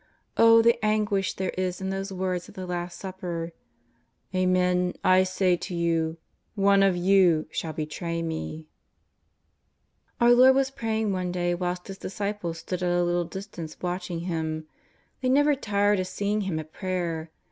[0.35, 3.51] Oh, the anguish there is in those words at the Last Supper:
[4.33, 6.17] *'Amen, I say to you,
[6.55, 8.67] one of you shall betray Me!
[9.39, 14.21] '* Our Lord was praying one day whilst His disciples stood at a little distance watching
[14.21, 14.65] Him.
[15.21, 17.29] They never tired of seeing Him at prayer.